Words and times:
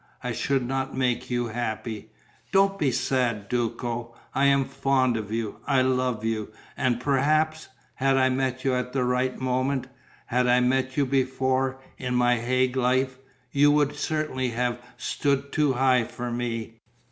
I 0.23 0.31
should 0.31 0.67
not 0.67 0.97
make 0.97 1.29
you 1.29 1.49
happy.... 1.49 2.09
Don't 2.51 2.79
be 2.79 2.89
sad, 2.91 3.47
Duco. 3.47 4.15
I 4.33 4.45
am 4.45 4.65
fond 4.65 5.15
of 5.15 5.31
you, 5.31 5.57
I 5.67 5.83
love 5.83 6.25
you. 6.25 6.51
And 6.75 6.99
perhaps... 6.99 7.67
had 7.93 8.17
I 8.17 8.29
met 8.29 8.65
you 8.65 8.73
at 8.73 8.93
the 8.93 9.03
right 9.03 9.39
moment. 9.39 9.85
Had 10.25 10.47
I 10.47 10.59
met 10.59 10.97
you 10.97 11.05
before, 11.05 11.79
in 11.99 12.15
my 12.15 12.37
Hague 12.37 12.75
life... 12.75 13.19
you 13.51 13.69
would 13.73 13.95
certainly 13.95 14.49
have 14.49 14.81
stood 14.97 15.51
too 15.51 15.73
high 15.73 16.05
for 16.05 16.31
me. 16.31 16.79